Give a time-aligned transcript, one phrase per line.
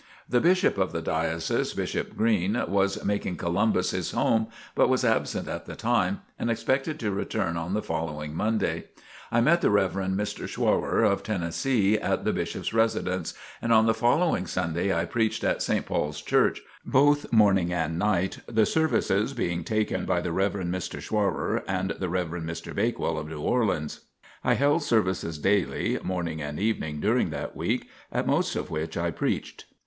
[0.27, 5.47] The Bishop of the Diocese, Bishop Green, was making Columbus his home, but was absent
[5.47, 8.85] at the time and expected to return on the following Monday.
[9.31, 9.91] I met the Rev.
[9.93, 10.47] Mr.
[10.49, 15.61] Schwrar, of Tennessee, at the Bishop's residence, and on the following Sunday I preached at
[15.61, 15.85] St.
[15.85, 20.53] Paul's Church, both morning and night, the services being taken by the Rev.
[20.53, 20.99] Mr.
[20.99, 22.29] Schwrar and the Rev.
[22.29, 22.73] Mr.
[22.73, 23.99] Bakewell of New Orleans.
[24.43, 29.11] I held services daily, morning and evening, during that week, at most of which I
[29.11, 29.65] preached.